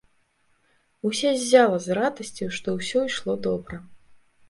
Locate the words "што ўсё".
2.59-3.07